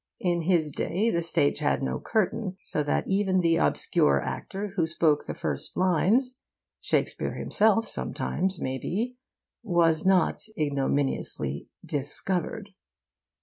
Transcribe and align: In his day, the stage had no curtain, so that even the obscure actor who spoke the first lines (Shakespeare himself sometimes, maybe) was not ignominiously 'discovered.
In 0.19 0.41
his 0.41 0.71
day, 0.71 1.11
the 1.11 1.21
stage 1.21 1.59
had 1.59 1.83
no 1.83 1.99
curtain, 1.99 2.57
so 2.63 2.81
that 2.81 3.03
even 3.07 3.39
the 3.39 3.57
obscure 3.57 4.19
actor 4.19 4.73
who 4.75 4.87
spoke 4.87 5.25
the 5.27 5.35
first 5.35 5.77
lines 5.77 6.41
(Shakespeare 6.79 7.35
himself 7.35 7.87
sometimes, 7.87 8.59
maybe) 8.59 9.15
was 9.61 10.03
not 10.03 10.41
ignominiously 10.57 11.67
'discovered. 11.85 12.71